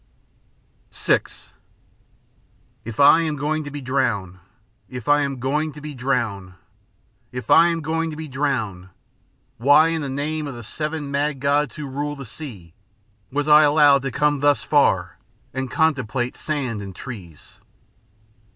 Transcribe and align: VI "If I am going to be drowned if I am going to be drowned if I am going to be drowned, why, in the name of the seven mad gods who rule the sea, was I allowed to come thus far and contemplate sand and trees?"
VI 0.93 1.19
"If 2.83 2.99
I 2.99 3.19
am 3.21 3.35
going 3.35 3.63
to 3.65 3.69
be 3.69 3.81
drowned 3.81 4.39
if 4.89 5.07
I 5.07 5.21
am 5.21 5.37
going 5.39 5.71
to 5.73 5.79
be 5.79 5.93
drowned 5.93 6.53
if 7.31 7.51
I 7.51 7.67
am 7.67 7.81
going 7.81 8.09
to 8.09 8.15
be 8.15 8.27
drowned, 8.27 8.89
why, 9.57 9.89
in 9.89 10.01
the 10.01 10.09
name 10.09 10.47
of 10.47 10.55
the 10.55 10.63
seven 10.63 11.11
mad 11.11 11.39
gods 11.39 11.75
who 11.75 11.85
rule 11.85 12.15
the 12.15 12.25
sea, 12.25 12.73
was 13.31 13.47
I 13.47 13.61
allowed 13.61 14.01
to 14.01 14.09
come 14.09 14.39
thus 14.39 14.63
far 14.63 15.19
and 15.53 15.69
contemplate 15.69 16.35
sand 16.35 16.81
and 16.81 16.95
trees?" 16.95 17.59